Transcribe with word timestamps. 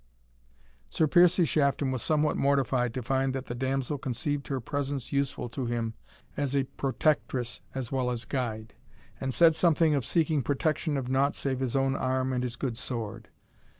Sir 0.89 1.05
Piercie 1.07 1.45
Shafton 1.47 1.91
was 1.91 2.01
somewhat 2.01 2.35
mortified 2.35 2.91
to 2.95 3.03
find 3.03 3.35
that 3.35 3.45
the 3.45 3.53
damsel 3.53 3.99
conceived 3.99 4.47
her 4.47 4.59
presence 4.59 5.13
useful 5.13 5.47
to 5.49 5.67
him 5.67 5.93
as 6.35 6.55
a 6.55 6.63
protectress 6.63 7.61
as 7.75 7.91
well 7.91 8.09
as 8.09 8.25
guide, 8.25 8.73
and 9.19 9.31
said 9.31 9.55
something 9.55 9.93
of 9.93 10.03
seeking 10.03 10.41
protection 10.41 10.97
of 10.97 11.07
nought 11.07 11.35
save 11.35 11.59
his 11.59 11.75
own 11.75 11.95
arm 11.95 12.33
and 12.33 12.41
his 12.41 12.55
good 12.55 12.79
sword. 12.79 13.29